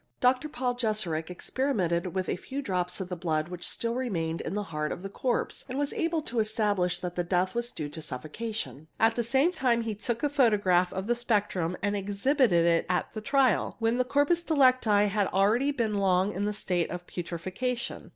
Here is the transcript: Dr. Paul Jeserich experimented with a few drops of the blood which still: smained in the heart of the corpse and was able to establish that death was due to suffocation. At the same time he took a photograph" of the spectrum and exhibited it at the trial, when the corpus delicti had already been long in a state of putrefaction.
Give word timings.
Dr. 0.19 0.49
Paul 0.49 0.73
Jeserich 0.73 1.29
experimented 1.29 2.15
with 2.15 2.27
a 2.27 2.35
few 2.35 2.63
drops 2.63 2.99
of 2.99 3.07
the 3.09 3.15
blood 3.15 3.49
which 3.49 3.69
still: 3.69 3.93
smained 4.01 4.41
in 4.41 4.55
the 4.55 4.63
heart 4.73 4.91
of 4.91 5.03
the 5.03 5.11
corpse 5.11 5.63
and 5.69 5.77
was 5.77 5.93
able 5.93 6.23
to 6.23 6.39
establish 6.39 6.97
that 6.97 7.29
death 7.29 7.53
was 7.53 7.69
due 7.71 7.87
to 7.89 8.01
suffocation. 8.01 8.87
At 8.99 9.13
the 9.15 9.21
same 9.21 9.51
time 9.51 9.81
he 9.83 9.93
took 9.93 10.23
a 10.23 10.29
photograph" 10.29 10.91
of 10.93 11.05
the 11.05 11.13
spectrum 11.13 11.77
and 11.83 11.95
exhibited 11.95 12.65
it 12.65 12.87
at 12.89 13.13
the 13.13 13.21
trial, 13.21 13.75
when 13.77 13.99
the 13.99 14.03
corpus 14.03 14.43
delicti 14.43 15.05
had 15.07 15.27
already 15.27 15.69
been 15.71 15.93
long 15.99 16.33
in 16.33 16.47
a 16.47 16.51
state 16.53 16.89
of 16.89 17.05
putrefaction. 17.05 18.09